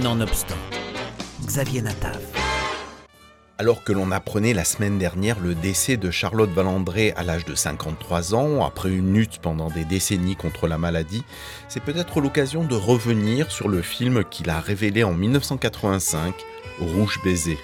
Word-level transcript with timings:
Nonobstant, 0.00 0.56
Xavier 1.44 1.82
Natav. 1.82 2.18
Alors 3.58 3.84
que 3.84 3.92
l'on 3.92 4.10
apprenait 4.10 4.54
la 4.54 4.64
semaine 4.64 4.98
dernière 4.98 5.38
le 5.38 5.54
décès 5.54 5.98
de 5.98 6.10
Charlotte 6.10 6.48
Valandré 6.48 7.12
à 7.14 7.22
l'âge 7.22 7.44
de 7.44 7.54
53 7.54 8.34
ans, 8.34 8.64
après 8.64 8.88
une 8.88 9.12
lutte 9.12 9.38
pendant 9.42 9.68
des 9.68 9.84
décennies 9.84 10.34
contre 10.34 10.66
la 10.66 10.78
maladie, 10.78 11.24
c'est 11.68 11.82
peut-être 11.82 12.22
l'occasion 12.22 12.64
de 12.64 12.74
revenir 12.74 13.52
sur 13.52 13.68
le 13.68 13.82
film 13.82 14.24
qu'il 14.24 14.48
a 14.48 14.60
révélé 14.60 15.04
en 15.04 15.12
1985, 15.12 16.34
Rouge 16.80 17.20
baiser. 17.22 17.58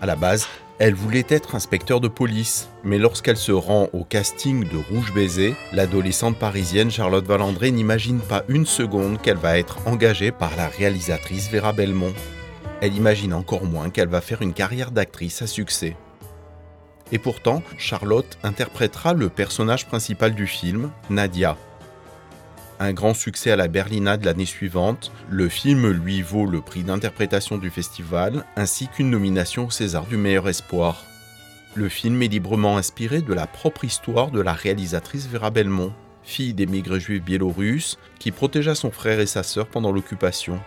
À 0.00 0.06
la 0.06 0.16
base, 0.16 0.48
elle 0.80 0.94
voulait 0.94 1.26
être 1.28 1.54
inspecteur 1.54 2.00
de 2.00 2.08
police, 2.08 2.68
mais 2.82 2.98
lorsqu'elle 2.98 3.36
se 3.36 3.52
rend 3.52 3.88
au 3.92 4.02
casting 4.02 4.64
de 4.64 4.76
Rouge 4.76 5.14
baiser, 5.14 5.54
l'adolescente 5.72 6.36
parisienne 6.36 6.90
Charlotte 6.90 7.26
Valandré 7.26 7.70
n'imagine 7.70 8.18
pas 8.18 8.42
une 8.48 8.66
seconde 8.66 9.20
qu'elle 9.22 9.36
va 9.36 9.58
être 9.58 9.86
engagée 9.86 10.32
par 10.32 10.56
la 10.56 10.66
réalisatrice 10.66 11.48
Vera 11.52 11.72
Belmont 11.72 12.14
elle 12.80 12.96
imagine 12.96 13.34
encore 13.34 13.64
moins 13.64 13.90
qu'elle 13.90 14.08
va 14.08 14.20
faire 14.20 14.42
une 14.42 14.54
carrière 14.54 14.90
d'actrice 14.90 15.42
à 15.42 15.46
succès. 15.46 15.96
Et 17.12 17.18
pourtant, 17.18 17.62
Charlotte 17.76 18.38
interprétera 18.42 19.12
le 19.12 19.28
personnage 19.28 19.86
principal 19.86 20.34
du 20.34 20.46
film, 20.46 20.90
Nadia. 21.10 21.56
Un 22.82 22.94
grand 22.94 23.12
succès 23.12 23.50
à 23.50 23.56
la 23.56 23.68
Berlinade 23.68 24.24
l'année 24.24 24.46
suivante, 24.46 25.12
le 25.28 25.50
film 25.50 25.90
lui 25.90 26.22
vaut 26.22 26.46
le 26.46 26.62
prix 26.62 26.82
d'interprétation 26.82 27.58
du 27.58 27.68
festival 27.68 28.46
ainsi 28.56 28.88
qu'une 28.88 29.10
nomination 29.10 29.66
au 29.66 29.70
César 29.70 30.06
du 30.06 30.16
meilleur 30.16 30.48
espoir. 30.48 31.04
Le 31.74 31.90
film 31.90 32.22
est 32.22 32.28
librement 32.28 32.78
inspiré 32.78 33.20
de 33.20 33.34
la 33.34 33.46
propre 33.46 33.84
histoire 33.84 34.30
de 34.30 34.40
la 34.40 34.54
réalisatrice 34.54 35.28
Vera 35.28 35.50
Belmont, 35.50 35.92
fille 36.22 36.54
d'émigrés 36.54 37.00
juifs 37.00 37.22
biélorusses 37.22 37.98
qui 38.18 38.30
protégea 38.30 38.74
son 38.74 38.90
frère 38.90 39.20
et 39.20 39.26
sa 39.26 39.42
sœur 39.42 39.66
pendant 39.66 39.92
l'occupation. 39.92 40.58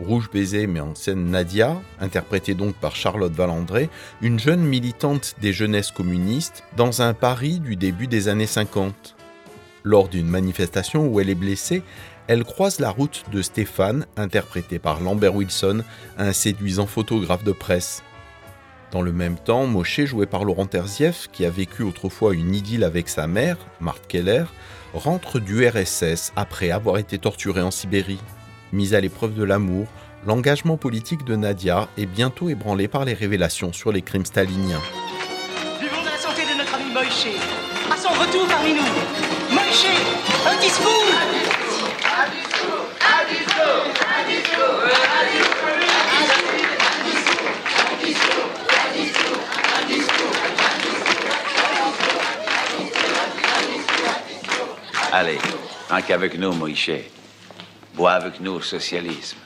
Rouge 0.00 0.30
Baiser 0.32 0.66
met 0.66 0.80
en 0.80 0.96
scène 0.96 1.30
Nadia, 1.30 1.80
interprétée 2.00 2.54
donc 2.54 2.74
par 2.74 2.96
Charlotte 2.96 3.32
Valandré, 3.32 3.88
une 4.20 4.40
jeune 4.40 4.64
militante 4.64 5.36
des 5.40 5.52
jeunesses 5.52 5.92
communistes 5.92 6.64
dans 6.76 7.02
un 7.02 7.14
Paris 7.14 7.60
du 7.60 7.76
début 7.76 8.08
des 8.08 8.26
années 8.26 8.48
50. 8.48 9.14
Lors 9.84 10.08
d'une 10.08 10.28
manifestation 10.28 11.06
où 11.06 11.20
elle 11.20 11.30
est 11.30 11.34
blessée, 11.34 11.82
elle 12.28 12.44
croise 12.44 12.78
la 12.78 12.90
route 12.90 13.24
de 13.32 13.42
Stéphane, 13.42 14.06
interprété 14.16 14.78
par 14.78 15.00
Lambert 15.00 15.34
Wilson, 15.34 15.82
un 16.18 16.32
séduisant 16.32 16.86
photographe 16.86 17.42
de 17.42 17.52
presse. 17.52 18.02
Dans 18.92 19.02
le 19.02 19.12
même 19.12 19.36
temps, 19.36 19.66
Moshe, 19.66 20.02
joué 20.04 20.26
par 20.26 20.44
Laurent 20.44 20.66
Terzieff, 20.66 21.28
qui 21.32 21.44
a 21.44 21.50
vécu 21.50 21.82
autrefois 21.82 22.34
une 22.34 22.54
idylle 22.54 22.84
avec 22.84 23.08
sa 23.08 23.26
mère, 23.26 23.56
Marthe 23.80 24.06
Keller, 24.06 24.44
rentre 24.94 25.40
du 25.40 25.66
RSS 25.66 26.32
après 26.36 26.70
avoir 26.70 26.98
été 26.98 27.18
torturé 27.18 27.62
en 27.62 27.70
Sibérie. 27.70 28.20
Mise 28.72 28.94
à 28.94 29.00
l'épreuve 29.00 29.34
de 29.34 29.42
l'amour, 29.42 29.86
l'engagement 30.26 30.76
politique 30.76 31.24
de 31.24 31.36
Nadia 31.36 31.88
est 31.96 32.06
bientôt 32.06 32.50
ébranlé 32.50 32.86
par 32.86 33.04
les 33.04 33.14
révélations 33.14 33.72
sur 33.72 33.92
les 33.92 34.02
crimes 34.02 34.26
staliniens. 34.26 34.80
Discours 39.52 39.90
Un 40.46 40.56
discours 40.60 41.04
Allez, 55.12 55.38
un 55.90 56.00
qu'avec 56.00 56.38
nous, 56.38 56.52
Moïse. 56.52 56.90
Bois 57.94 58.12
avec 58.12 58.40
nous 58.40 58.52
au 58.52 58.60
socialisme. 58.62 59.36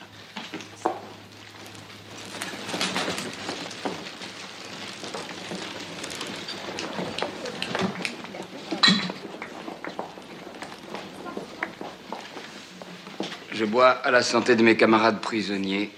Je 13.57 13.65
bois 13.65 13.89
à 13.89 14.11
la 14.11 14.21
santé 14.21 14.55
de 14.55 14.61
mes 14.61 14.77
camarades 14.77 15.19
prisonniers 15.19 15.89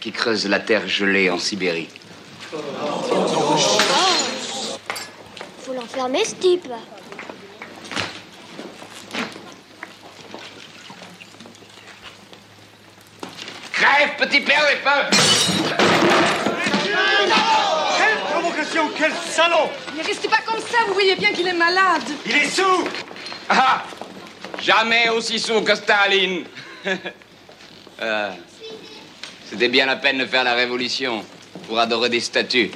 qui 0.00 0.10
creusent 0.10 0.48
la 0.48 0.58
terre 0.58 0.88
gelée 0.88 1.30
en 1.30 1.38
Sibérie. 1.38 1.86
Faut 2.50 2.58
l'enfermer, 5.74 6.24
ce 6.24 6.34
type. 6.34 6.66
Crève, 13.72 14.16
petit 14.18 14.40
père 14.40 14.66
des 14.66 14.78
feux 14.82 15.06
Quelle 17.96 18.18
provocation, 18.28 18.90
quel 18.98 19.12
salaud 19.12 19.70
Ne 19.96 20.02
restez 20.02 20.26
pas 20.26 20.42
comme 20.44 20.58
ça, 20.58 20.78
vous 20.88 20.94
voyez 20.94 21.14
bien 21.14 21.30
qu'il 21.30 21.46
est 21.46 21.52
malade. 21.52 22.02
Il 22.26 22.34
est 22.34 22.48
sous 22.48 22.88
Ah 23.48 23.84
Jamais 24.60 25.08
aussi 25.10 25.38
sourd 25.38 25.62
que 25.62 25.76
Staline 25.76 26.44
Euh, 26.86 28.30
C'était 29.50 29.68
bien 29.68 29.86
la 29.86 29.96
peine 29.96 30.18
de 30.18 30.26
faire 30.26 30.44
la 30.44 30.52
révolution 30.52 31.24
pour 31.66 31.78
adorer 31.78 32.10
des 32.10 32.20
statues. 32.20 32.70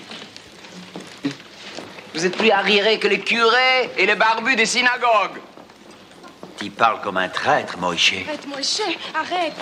Vous 2.15 2.25
êtes 2.25 2.37
plus 2.37 2.51
arriérés 2.51 2.99
que 2.99 3.09
les 3.09 3.21
curés 3.21 3.91
et 3.99 4.07
les 4.07 4.15
barbus 4.15 4.57
des 4.57 4.65
synagogues. 4.65 5.41
Tu 6.59 6.71
parles 6.71 7.03
comme 7.03 7.19
un 7.19 7.29
traître, 7.29 7.77
Moïse. 7.77 8.27
Arrête, 8.27 8.47
Moïse, 8.47 8.83
arrête. 9.15 9.53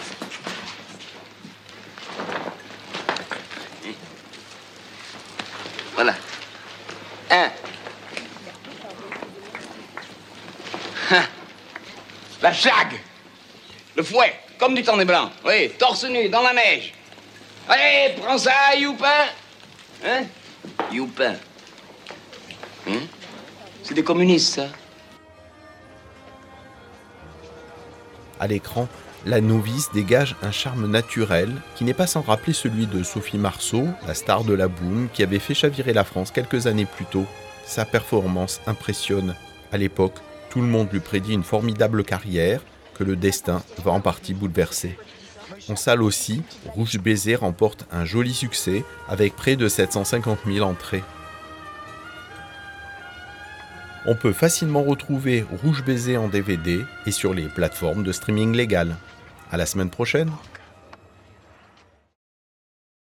Voilà. 5.95 6.15
Un. 7.31 7.51
Ah. 11.11 11.23
La 12.41 12.53
chague. 12.53 13.01
Le 14.01 14.07
fouet, 14.07 14.33
comme 14.59 14.75
du 14.75 14.83
temps 14.83 14.97
des 14.97 15.05
blancs. 15.05 15.31
Oui, 15.45 15.73
torse 15.79 16.05
nu, 16.05 16.31
dans 16.31 16.41
la 16.41 16.55
neige. 16.55 16.95
Allez, 17.69 18.15
prends 18.17 18.39
ça, 18.39 18.75
Youpin. 18.75 19.27
Hein? 20.03 20.23
Youpin. 20.91 21.35
Hein? 22.89 23.01
C'est 23.83 23.93
des 23.93 24.03
communistes, 24.03 24.55
ça. 24.55 24.69
À 28.39 28.47
l'écran, 28.47 28.89
la 29.27 29.43
novice 29.43 29.91
dégage 29.93 30.35
un 30.41 30.51
charme 30.51 30.87
naturel 30.87 31.53
qui 31.77 31.85
n'est 31.85 31.93
pas 31.93 32.07
sans 32.07 32.23
rappeler 32.23 32.55
celui 32.55 32.87
de 32.87 33.03
Sophie 33.03 33.37
Marceau, 33.37 33.87
la 34.07 34.15
star 34.15 34.45
de 34.45 34.55
la 34.55 34.69
boom 34.69 35.11
qui 35.13 35.23
avait 35.23 35.39
fait 35.39 35.53
chavirer 35.53 35.93
la 35.93 36.05
France 36.05 36.31
quelques 36.31 36.67
années 36.67 36.87
plus 36.87 37.05
tôt. 37.05 37.27
Sa 37.67 37.85
performance 37.85 38.63
impressionne. 38.67 39.37
À 39.71 39.77
l'époque, 39.77 40.17
tout 40.49 40.63
le 40.63 40.69
monde 40.69 40.89
lui 40.91 41.01
prédit 41.01 41.35
une 41.35 41.45
formidable 41.45 42.03
carrière 42.03 42.63
le 43.05 43.17
destin 43.17 43.63
va 43.85 43.91
en 43.91 44.01
partie 44.01 44.35
bouleverser. 44.35 44.99
En 45.69 45.77
salle 45.77 46.03
aussi, 46.03 46.43
Rouge 46.67 46.99
Baiser 46.99 47.35
remporte 47.35 47.87
un 47.93 48.05
joli 48.05 48.35
succès 48.35 48.85
avec 49.09 49.37
près 49.37 49.57
de 49.57 49.69
750 49.69 50.41
000 50.47 50.67
entrées. 50.67 51.05
On 54.07 54.15
peut 54.15 54.33
facilement 54.33 54.83
retrouver 54.83 55.45
Rouge 55.63 55.85
Baiser 55.85 56.17
en 56.17 56.29
DVD 56.29 56.85
et 57.07 57.11
sur 57.11 57.35
les 57.35 57.49
plateformes 57.49 58.03
de 58.03 58.13
streaming 58.13 58.55
légales. 58.55 58.97
À 59.53 59.57
la 59.57 59.67
semaine 59.67 59.91
prochaine! 59.91 60.31